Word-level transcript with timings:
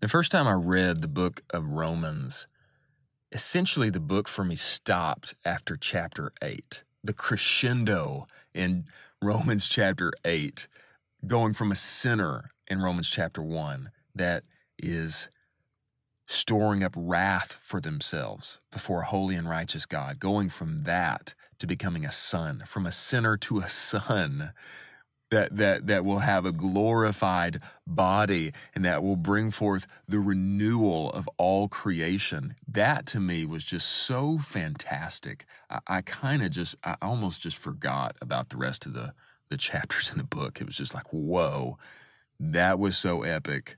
The 0.00 0.08
first 0.08 0.30
time 0.30 0.46
I 0.46 0.52
read 0.52 1.00
the 1.00 1.08
book 1.08 1.42
of 1.48 1.70
Romans, 1.70 2.46
essentially 3.32 3.88
the 3.88 3.98
book 3.98 4.28
for 4.28 4.44
me 4.44 4.54
stopped 4.54 5.34
after 5.42 5.74
chapter 5.74 6.32
8. 6.42 6.82
The 7.02 7.14
crescendo 7.14 8.26
in 8.52 8.84
Romans 9.22 9.66
chapter 9.66 10.12
8, 10.22 10.68
going 11.26 11.54
from 11.54 11.72
a 11.72 11.74
sinner 11.74 12.50
in 12.66 12.82
Romans 12.82 13.08
chapter 13.08 13.42
1 13.42 13.90
that 14.14 14.44
is 14.78 15.30
storing 16.26 16.84
up 16.84 16.92
wrath 16.94 17.58
for 17.62 17.80
themselves 17.80 18.60
before 18.70 19.00
a 19.00 19.06
holy 19.06 19.34
and 19.34 19.48
righteous 19.48 19.86
God, 19.86 20.18
going 20.18 20.50
from 20.50 20.80
that 20.80 21.34
to 21.58 21.66
becoming 21.66 22.04
a 22.04 22.12
son, 22.12 22.64
from 22.66 22.84
a 22.84 22.92
sinner 22.92 23.38
to 23.38 23.60
a 23.60 23.68
son 23.70 24.52
that 25.30 25.56
that 25.56 25.86
that 25.86 26.04
will 26.04 26.20
have 26.20 26.46
a 26.46 26.52
glorified 26.52 27.60
body 27.86 28.52
and 28.74 28.84
that 28.84 29.02
will 29.02 29.16
bring 29.16 29.50
forth 29.50 29.86
the 30.06 30.20
renewal 30.20 31.10
of 31.10 31.28
all 31.36 31.68
creation. 31.68 32.54
That 32.66 33.06
to 33.06 33.20
me 33.20 33.44
was 33.44 33.64
just 33.64 33.88
so 33.88 34.38
fantastic. 34.38 35.44
I, 35.68 35.80
I 35.86 36.00
kind 36.02 36.42
of 36.42 36.50
just 36.50 36.76
i 36.84 36.96
almost 37.02 37.42
just 37.42 37.56
forgot 37.58 38.16
about 38.20 38.50
the 38.50 38.56
rest 38.56 38.86
of 38.86 38.94
the 38.94 39.14
the 39.48 39.56
chapters 39.56 40.10
in 40.10 40.18
the 40.18 40.24
book. 40.24 40.60
It 40.60 40.66
was 40.66 40.76
just 40.76 40.94
like 40.94 41.12
whoa 41.12 41.78
that 42.38 42.78
was 42.78 42.96
so 42.96 43.22
epic. 43.22 43.76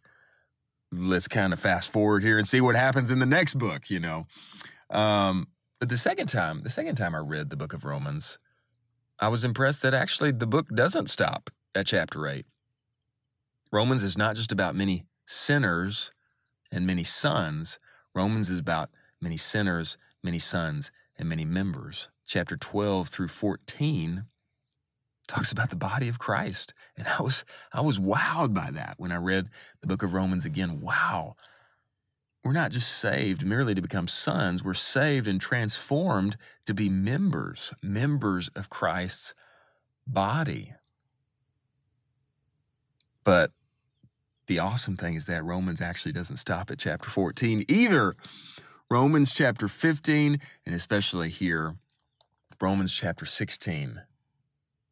Let's 0.90 1.28
kind 1.28 1.52
of 1.52 1.60
fast 1.60 1.92
forward 1.92 2.24
here 2.24 2.38
and 2.38 2.48
see 2.48 2.60
what 2.60 2.74
happens 2.74 3.10
in 3.10 3.20
the 3.20 3.26
next 3.26 3.54
book 3.54 3.88
you 3.88 4.00
know? 4.00 4.26
Um 4.90 5.48
but 5.80 5.88
the 5.88 5.96
second 5.96 6.26
time 6.26 6.62
the 6.62 6.70
second 6.70 6.96
time 6.96 7.14
i 7.14 7.18
read 7.18 7.50
the 7.50 7.56
book 7.56 7.72
of 7.72 7.84
romans 7.84 8.38
I 9.20 9.28
was 9.28 9.44
impressed 9.44 9.82
that 9.82 9.94
actually 9.94 10.30
the 10.30 10.46
book 10.46 10.68
doesn't 10.68 11.10
stop 11.10 11.50
at 11.74 11.86
chapter 11.86 12.26
8. 12.26 12.46
Romans 13.72 14.04
is 14.04 14.16
not 14.16 14.36
just 14.36 14.52
about 14.52 14.74
many 14.74 15.06
sinners 15.26 16.12
and 16.70 16.86
many 16.86 17.04
sons, 17.04 17.78
Romans 18.14 18.50
is 18.50 18.58
about 18.58 18.90
many 19.20 19.36
sinners, 19.36 19.96
many 20.22 20.38
sons, 20.38 20.90
and 21.16 21.28
many 21.28 21.44
members. 21.44 22.08
Chapter 22.26 22.56
12 22.56 23.08
through 23.08 23.28
14 23.28 24.24
talks 25.26 25.52
about 25.52 25.70
the 25.70 25.76
body 25.76 26.08
of 26.08 26.18
Christ. 26.18 26.74
And 26.96 27.06
I 27.06 27.22
was 27.22 27.44
I 27.72 27.80
was 27.80 27.98
wowed 27.98 28.54
by 28.54 28.70
that 28.72 28.94
when 28.98 29.12
I 29.12 29.16
read 29.16 29.50
the 29.80 29.86
book 29.86 30.02
of 30.02 30.12
Romans 30.14 30.44
again. 30.44 30.80
Wow. 30.80 31.36
We're 32.48 32.54
not 32.54 32.70
just 32.70 32.88
saved 32.88 33.44
merely 33.44 33.74
to 33.74 33.82
become 33.82 34.08
sons, 34.08 34.64
we're 34.64 34.72
saved 34.72 35.28
and 35.28 35.38
transformed 35.38 36.38
to 36.64 36.72
be 36.72 36.88
members, 36.88 37.74
members 37.82 38.48
of 38.56 38.70
Christ's 38.70 39.34
body. 40.06 40.72
But 43.22 43.50
the 44.46 44.60
awesome 44.60 44.96
thing 44.96 45.12
is 45.12 45.26
that 45.26 45.44
Romans 45.44 45.82
actually 45.82 46.12
doesn't 46.12 46.38
stop 46.38 46.70
at 46.70 46.78
chapter 46.78 47.10
14 47.10 47.66
either. 47.68 48.14
Romans 48.90 49.34
chapter 49.34 49.68
15, 49.68 50.40
and 50.64 50.74
especially 50.74 51.28
here, 51.28 51.76
Romans 52.62 52.94
chapter 52.94 53.26
16. 53.26 54.00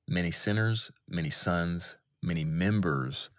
Many 0.07 0.31
sinners, 0.31 0.91
many 1.09 1.31
sons, 1.31 1.97
many 2.23 2.45
members, 2.45 3.31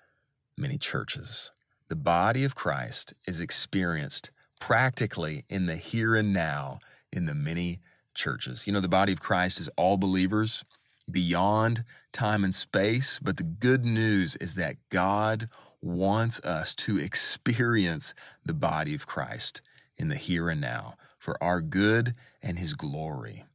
many 0.57 0.79
churches. 0.79 1.51
The 1.89 1.95
body 1.95 2.43
of 2.43 2.55
Christ 2.55 3.13
is 3.25 3.39
experienced 3.39 4.29
practically 4.59 5.45
in 5.49 5.67
the 5.67 5.77
here 5.77 6.15
and 6.15 6.33
now 6.33 6.79
in 7.11 7.25
the 7.25 7.35
many 7.35 7.79
churches. 8.13 8.67
You 8.67 8.73
know, 8.73 8.81
the 8.81 8.89
body 8.89 9.13
of 9.13 9.21
Christ 9.21 9.59
is 9.59 9.69
all 9.77 9.97
believers 9.97 10.65
beyond 11.09 11.85
time 12.11 12.43
and 12.43 12.53
space, 12.53 13.19
but 13.19 13.37
the 13.37 13.43
good 13.43 13.85
news 13.85 14.35
is 14.37 14.55
that 14.55 14.75
God 14.89 15.47
wants 15.81 16.39
us 16.41 16.75
to 16.75 16.97
experience 16.97 18.13
the 18.43 18.53
body 18.53 18.93
of 18.93 19.07
Christ 19.07 19.61
in 19.97 20.09
the 20.09 20.15
here 20.15 20.49
and 20.49 20.59
now 20.59 20.95
for 21.17 21.41
our 21.41 21.61
good 21.61 22.15
and 22.41 22.59
his 22.59 22.73
glory. 22.73 23.45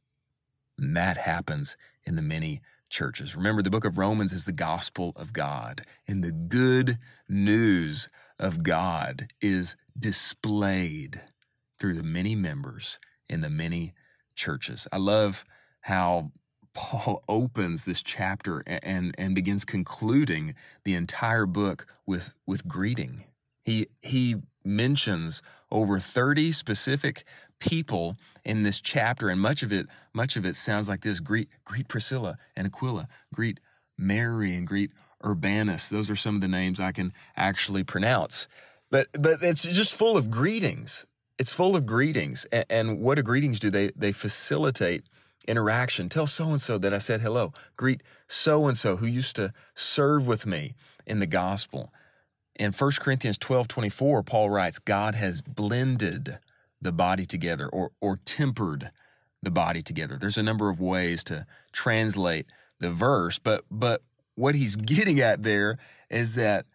And 0.77 0.97
that 0.97 1.17
happens 1.17 1.77
in 2.03 2.15
the 2.15 2.21
many 2.21 2.61
churches. 2.93 3.35
Remember, 3.35 3.61
the 3.61 3.71
book 3.71 3.85
of 3.85 3.97
Romans 3.97 4.31
is 4.31 4.45
the 4.45 4.51
gospel 4.51 5.13
of 5.15 5.33
God, 5.33 5.81
and 6.07 6.23
the 6.23 6.31
good 6.31 6.99
news 7.27 8.07
of 8.39 8.61
God 8.63 9.27
is 9.41 9.75
displayed 9.97 11.21
through 11.79 11.95
the 11.95 12.03
many 12.03 12.35
members 12.35 12.99
in 13.27 13.41
the 13.41 13.49
many 13.49 13.93
churches. 14.35 14.87
I 14.91 14.97
love 14.97 15.43
how 15.81 16.31
Paul 16.73 17.23
opens 17.27 17.85
this 17.85 18.03
chapter 18.03 18.63
and, 18.67 19.15
and 19.17 19.33
begins 19.33 19.65
concluding 19.65 20.53
the 20.83 20.93
entire 20.93 21.47
book 21.47 21.87
with, 22.05 22.31
with 22.45 22.67
greeting. 22.67 23.23
He, 23.65 23.87
he 24.01 24.35
mentions 24.63 25.41
over 25.71 25.97
30 25.97 26.51
specific 26.51 27.23
people 27.63 28.17
in 28.43 28.63
this 28.63 28.81
chapter, 28.81 29.29
and 29.29 29.39
much 29.39 29.63
of 29.63 29.71
it, 29.71 29.87
much 30.13 30.35
of 30.35 30.45
it 30.45 30.55
sounds 30.55 30.89
like 30.89 31.01
this 31.01 31.21
greet, 31.21 31.47
greet 31.63 31.87
Priscilla 31.87 32.37
and 32.57 32.67
Aquila, 32.67 33.07
greet 33.33 33.61
Mary 33.97 34.53
and 34.53 34.67
greet 34.67 34.91
Urbanus. 35.23 35.87
Those 35.87 36.09
are 36.09 36.15
some 36.15 36.35
of 36.35 36.41
the 36.41 36.49
names 36.49 36.81
I 36.81 36.91
can 36.91 37.13
actually 37.37 37.85
pronounce. 37.85 38.47
But 38.91 39.07
but 39.17 39.41
it's 39.41 39.63
just 39.63 39.95
full 39.95 40.17
of 40.17 40.29
greetings. 40.29 41.05
It's 41.39 41.53
full 41.53 41.77
of 41.77 41.85
greetings. 41.85 42.45
And, 42.51 42.65
and 42.69 42.99
what 42.99 43.15
do 43.15 43.21
greetings 43.21 43.59
do? 43.59 43.69
They 43.69 43.91
they 43.95 44.11
facilitate 44.11 45.05
interaction. 45.47 46.09
Tell 46.09 46.27
so 46.27 46.49
and 46.49 46.61
so 46.61 46.77
that 46.77 46.93
I 46.93 46.97
said 46.97 47.21
hello. 47.21 47.53
Greet 47.77 48.03
so 48.27 48.67
and 48.67 48.77
so 48.77 48.97
who 48.97 49.05
used 49.05 49.37
to 49.37 49.53
serve 49.73 50.27
with 50.27 50.45
me 50.45 50.75
in 51.07 51.19
the 51.19 51.27
gospel. 51.27 51.93
In 52.55 52.73
1 52.73 52.91
Corinthians 52.99 53.37
12 53.37 53.69
24, 53.69 54.21
Paul 54.23 54.49
writes, 54.49 54.79
God 54.79 55.15
has 55.15 55.41
blended 55.41 56.39
the 56.83 56.91
body 56.91 57.25
together 57.25 57.67
or, 57.67 57.91
or 58.01 58.19
tempered 58.25 58.91
the 59.41 59.51
body 59.51 59.81
together. 59.81 60.17
There's 60.19 60.37
a 60.37 60.43
number 60.43 60.69
of 60.69 60.79
ways 60.79 61.23
to 61.25 61.45
translate 61.71 62.45
the 62.79 62.91
verse, 62.91 63.39
but, 63.39 63.65
but 63.69 64.03
what 64.35 64.55
he's 64.55 64.75
getting 64.75 65.19
at 65.19 65.43
there 65.43 65.77
is 66.09 66.35
that 66.35 66.65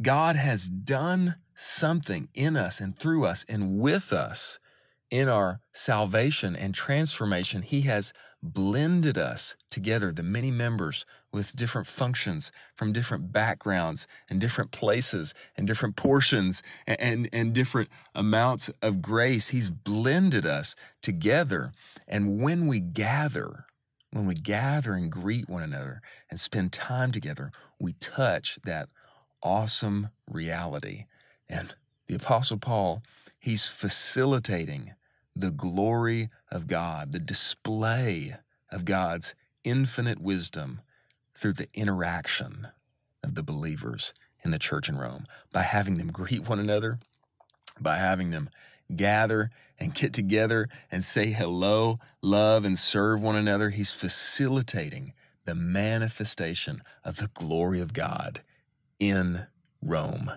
God 0.00 0.36
has 0.36 0.68
done 0.68 1.36
something 1.54 2.28
in 2.34 2.56
us 2.56 2.80
and 2.80 2.96
through 2.96 3.24
us 3.24 3.44
and 3.48 3.78
with 3.78 4.12
us 4.12 4.58
in 5.14 5.28
our 5.28 5.60
salvation 5.72 6.56
and 6.56 6.74
transformation, 6.74 7.62
He 7.62 7.82
has 7.82 8.12
blended 8.42 9.16
us 9.16 9.54
together, 9.70 10.10
the 10.10 10.24
many 10.24 10.50
members 10.50 11.06
with 11.32 11.54
different 11.54 11.86
functions 11.86 12.50
from 12.74 12.92
different 12.92 13.30
backgrounds 13.30 14.08
and 14.28 14.40
different 14.40 14.72
places 14.72 15.32
and 15.56 15.68
different 15.68 15.94
portions 15.94 16.64
and, 16.84 17.00
and, 17.00 17.28
and, 17.32 17.52
different 17.52 17.88
amounts 18.12 18.70
of 18.82 19.00
grace. 19.00 19.50
He's 19.50 19.70
blended 19.70 20.44
us 20.44 20.74
together. 21.00 21.70
And 22.08 22.42
when 22.42 22.66
we 22.66 22.80
gather, 22.80 23.66
when 24.10 24.26
we 24.26 24.34
gather 24.34 24.94
and 24.94 25.12
greet 25.12 25.48
one 25.48 25.62
another 25.62 26.02
and 26.28 26.40
spend 26.40 26.72
time 26.72 27.12
together, 27.12 27.52
we 27.78 27.92
touch 27.94 28.58
that 28.64 28.88
awesome 29.44 30.10
reality. 30.28 31.04
And 31.48 31.76
the 32.08 32.16
Apostle 32.16 32.58
Paul, 32.58 33.04
he's 33.38 33.68
facilitating 33.68 34.94
the 35.36 35.50
glory 35.50 36.30
of 36.50 36.66
God, 36.66 37.12
the 37.12 37.18
display 37.18 38.36
of 38.70 38.84
God's 38.84 39.34
infinite 39.64 40.20
wisdom 40.20 40.80
through 41.34 41.54
the 41.54 41.68
interaction 41.74 42.68
of 43.22 43.34
the 43.34 43.42
believers 43.42 44.12
in 44.44 44.50
the 44.50 44.58
church 44.58 44.88
in 44.88 44.96
Rome 44.96 45.26
by 45.52 45.62
having 45.62 45.98
them 45.98 46.12
greet 46.12 46.48
one 46.48 46.60
another, 46.60 46.98
by 47.80 47.96
having 47.96 48.30
them 48.30 48.50
gather 48.94 49.50
and 49.78 49.94
get 49.94 50.12
together 50.12 50.68
and 50.90 51.02
say 51.02 51.30
hello, 51.30 51.98
love, 52.22 52.64
and 52.64 52.78
serve 52.78 53.20
one 53.20 53.36
another. 53.36 53.70
He's 53.70 53.90
facilitating 53.90 55.14
the 55.44 55.54
manifestation 55.54 56.82
of 57.04 57.16
the 57.16 57.30
glory 57.34 57.80
of 57.80 57.92
God 57.92 58.42
in 58.98 59.46
Rome 59.82 60.32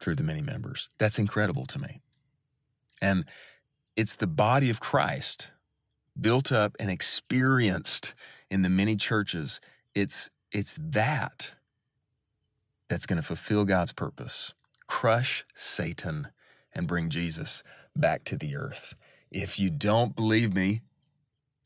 through 0.00 0.16
the 0.16 0.22
many 0.22 0.42
members. 0.42 0.88
That's 0.98 1.18
incredible 1.18 1.66
to 1.66 1.78
me. 1.78 2.00
And 3.00 3.24
it's 3.96 4.14
the 4.14 4.26
body 4.26 4.70
of 4.70 4.80
Christ 4.80 5.50
built 6.18 6.52
up 6.52 6.76
and 6.78 6.90
experienced 6.90 8.14
in 8.50 8.62
the 8.62 8.68
many 8.68 8.96
churches. 8.96 9.60
It's, 9.94 10.30
it's 10.52 10.78
that 10.80 11.52
that's 12.88 13.06
going 13.06 13.16
to 13.16 13.26
fulfill 13.26 13.64
God's 13.64 13.92
purpose, 13.92 14.54
crush 14.86 15.44
Satan, 15.54 16.28
and 16.74 16.86
bring 16.86 17.08
Jesus 17.08 17.62
back 17.96 18.24
to 18.24 18.36
the 18.36 18.56
earth. 18.56 18.94
If 19.30 19.58
you 19.58 19.70
don't 19.70 20.14
believe 20.14 20.54
me, 20.54 20.82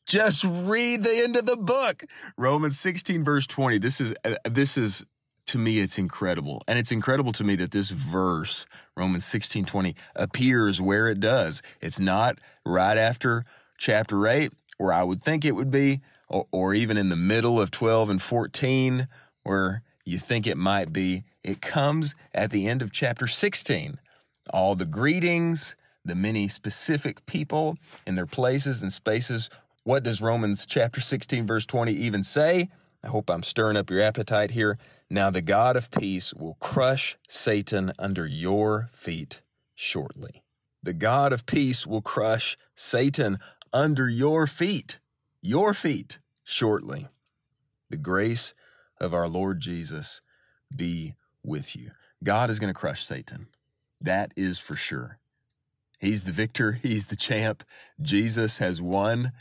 just 0.07 0.45
read 0.45 1.05
the 1.05 1.23
end 1.23 1.37
of 1.37 1.47
the 1.47 1.57
book. 1.57 2.05
Romans 2.37 2.79
16 2.79 3.23
verse 3.23 3.47
20. 3.47 3.79
This 3.79 4.01
is 4.01 4.15
uh, 4.25 4.35
this 4.45 4.77
is 4.77 5.05
to 5.51 5.59
me 5.59 5.79
it's 5.79 5.99
incredible 5.99 6.63
and 6.67 6.79
it's 6.79 6.93
incredible 6.93 7.33
to 7.33 7.45
me 7.45 7.57
that 7.57 7.71
this 7.71 7.91
verse 7.91 8.67
romans 8.97 9.25
16 9.25 9.65
20 9.65 9.95
appears 10.17 10.81
where 10.81 11.09
it 11.09 11.21
does 11.21 11.63
it's 11.81 12.01
not 12.01 12.39
right 12.65 12.99
after 12.99 13.45
chapter 13.79 14.27
8 14.27 14.53
where 14.79 14.93
i 14.93 15.03
would 15.03 15.23
think 15.23 15.45
it 15.45 15.55
would 15.55 15.71
be 15.71 16.01
or, 16.29 16.47
or 16.53 16.75
even 16.75 16.97
in 16.97 17.09
the 17.09 17.17
middle 17.17 17.61
of 17.61 17.71
12 17.71 18.11
and 18.11 18.23
14 18.23 19.09
where 19.43 19.83
you 20.05 20.19
think 20.19 20.47
it 20.47 20.57
might 20.57 20.93
be 20.93 21.25
it 21.43 21.61
comes 21.61 22.15
at 22.35 22.51
the 22.51 22.67
end 22.67 22.83
of 22.83 22.93
chapter 22.93 23.27
16 23.27 23.99
all 24.53 24.75
the 24.75 24.87
greetings, 24.87 25.77
the 26.05 26.15
many 26.15 26.49
specific 26.49 27.25
people 27.27 27.77
in 28.07 28.15
their 28.15 28.27
places 28.27 28.83
and 28.83 28.93
spaces. 28.93 29.51
What 29.85 30.03
does 30.03 30.21
Romans 30.21 30.67
chapter 30.67 31.01
16, 31.01 31.47
verse 31.47 31.67
20 31.67 31.93
even 31.93 32.23
say? 32.23 32.69
I 33.03 33.09
hope 33.09 33.31
I'm 33.31 33.43
stirring 33.43 33.77
up 33.77 33.91
your 33.91 34.01
appetite 34.01 34.51
here. 34.51 34.79
Now 35.09 35.31
the 35.31 35.41
God 35.41 35.77
of 35.77 35.91
peace 35.91 36.35
will 36.35 36.55
crush 36.61 37.17
Satan 37.29 37.93
under 37.99 38.27
your 38.27 38.89
feet 38.93 39.41
shortly. 39.75 40.43
The 40.83 40.93
God 40.93 41.33
of 41.33 41.47
peace 41.47 41.87
will 41.87 42.03
crush 42.03 42.57
Satan 42.75 43.39
under 43.73 44.09
your 44.09 44.47
feet, 44.47 44.99
your 45.41 45.75
feet 45.75 46.19
shortly. 46.45 47.09
The 47.89 47.97
grace 47.97 48.55
of 48.99 49.15
our 49.15 49.29
Lord 49.29 49.61
Jesus 49.61 50.21
be 50.75 51.15
with 51.43 51.75
you. 51.75 51.93
God 52.23 52.51
is 52.51 52.59
going 52.59 52.73
to 52.73 52.79
crush 52.79 53.05
Satan. 53.05 53.49
That 54.01 54.33
is 54.37 54.59
for 54.59 54.77
sure. 54.77 55.19
He's 55.99 56.25
the 56.25 56.33
victor, 56.33 56.73
he's 56.73 57.07
the 57.07 57.17
champ. 57.17 57.65
Jesus 58.01 58.59
has 58.59 58.81
won. 58.81 59.33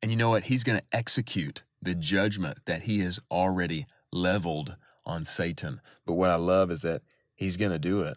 And 0.00 0.10
you 0.10 0.16
know 0.16 0.30
what? 0.30 0.44
He's 0.44 0.64
going 0.64 0.78
to 0.78 0.84
execute 0.96 1.62
the 1.80 1.94
judgment 1.94 2.58
that 2.66 2.82
he 2.82 3.00
has 3.00 3.20
already 3.30 3.86
leveled 4.12 4.76
on 5.04 5.24
Satan. 5.24 5.80
But 6.06 6.14
what 6.14 6.30
I 6.30 6.36
love 6.36 6.70
is 6.70 6.82
that 6.82 7.02
he's 7.34 7.56
going 7.56 7.72
to 7.72 7.78
do 7.78 8.00
it 8.02 8.16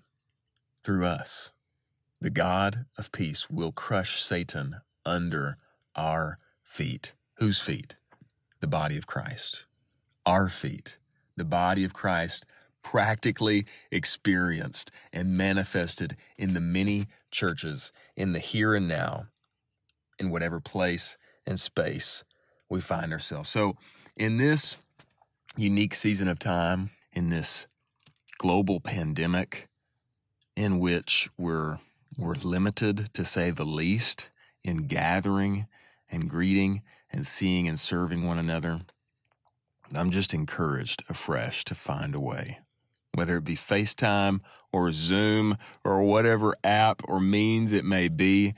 through 0.84 1.06
us. 1.06 1.52
The 2.20 2.30
God 2.30 2.86
of 2.98 3.12
peace 3.12 3.50
will 3.50 3.72
crush 3.72 4.22
Satan 4.22 4.78
under 5.06 5.58
our 5.96 6.38
feet. 6.64 7.14
Whose 7.36 7.62
feet? 7.62 7.96
The 8.60 8.68
body 8.68 8.98
of 8.98 9.08
Christ. 9.08 9.66
Our 10.26 10.50
feet. 10.50 10.98
The 11.36 11.46
body 11.46 11.84
of 11.84 11.94
Christ 11.94 12.46
practically 12.84 13.66
experienced 13.92 14.92
and 15.14 15.38
manifested 15.38 16.16
in 16.38 16.54
the 16.54 16.62
many 16.62 17.08
churches 17.32 17.92
in 18.16 18.34
the 18.34 18.40
here 18.40 18.76
and 18.76 18.88
now, 18.88 19.28
in 20.20 20.30
whatever 20.30 20.60
place 20.60 21.18
and 21.46 21.60
space 21.60 22.24
we 22.72 22.82
find 22.82 23.14
ourselves. 23.14 23.50
So, 23.50 23.76
in 24.16 24.38
this 24.38 24.78
unique 25.56 25.94
season 25.94 26.28
of 26.28 26.40
time, 26.40 26.90
in 27.14 27.30
this 27.30 27.68
global 28.38 28.80
pandemic, 28.80 29.68
in 30.56 30.80
which 30.80 31.30
we're 31.38 31.80
we're 32.18 32.36
limited 32.36 33.14
to 33.14 33.24
say 33.24 33.52
the 33.52 33.66
least 33.66 34.30
in 34.64 34.88
gathering 34.88 35.68
and 36.10 36.30
greeting 36.30 36.82
and 37.12 37.26
seeing 37.26 37.68
and 37.68 37.80
serving 37.80 38.28
one 38.28 38.38
another. 38.38 38.82
I'm 39.94 40.12
just 40.12 40.34
encouraged 40.34 41.04
afresh 41.10 41.64
to 41.66 41.76
find 41.76 42.16
a 42.16 42.20
way 42.20 42.60
whether 43.14 43.38
it 43.38 43.44
be 43.44 43.56
FaceTime 43.56 44.40
or 44.72 44.92
Zoom 44.92 45.58
or 45.84 46.04
whatever 46.04 46.56
app 46.64 47.02
or 47.06 47.20
means 47.20 47.72
it 47.72 47.86
may 47.86 48.08
be, 48.08 48.54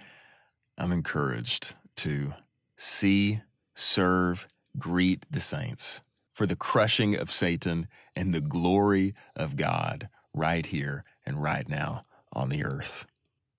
I'm 0.77 0.91
encouraged 0.91 1.73
to 1.97 2.33
see, 2.77 3.41
serve, 3.75 4.47
greet 4.77 5.25
the 5.29 5.39
saints 5.39 6.01
for 6.33 6.45
the 6.45 6.55
crushing 6.55 7.15
of 7.15 7.31
Satan 7.31 7.87
and 8.15 8.33
the 8.33 8.41
glory 8.41 9.13
of 9.35 9.55
God 9.55 10.09
right 10.33 10.65
here 10.65 11.03
and 11.25 11.41
right 11.41 11.67
now 11.69 12.01
on 12.31 12.49
the 12.49 12.65
earth. 12.65 13.05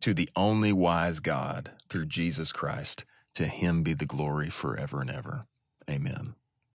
To 0.01 0.13
the 0.13 0.29
only 0.37 0.73
wise 0.73 1.21
God 1.21 1.71
through 1.89 2.07
Jesus 2.07 2.53
Christ, 2.53 3.05
to 3.35 3.47
him 3.47 3.83
be 3.83 3.95
the 3.95 4.07
glory 4.07 4.51
forever 4.51 5.01
and 5.01 5.11
ever. 5.11 5.47
Amen. 5.89 6.35